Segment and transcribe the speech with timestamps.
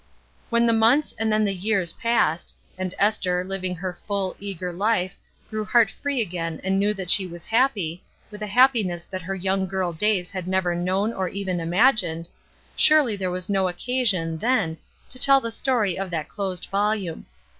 [0.49, 5.15] When the months and then the years passed, and Esther, living her full, eager life,
[5.47, 8.01] grew heart free again and knew that she was happy,
[8.31, 11.13] with WHY SHE "QXHT" 315 a happiness that her young girl days had never known
[11.13, 12.29] or even imagined,
[12.75, 17.27] surely there was no occasion, then, to tell the story of that closed volume.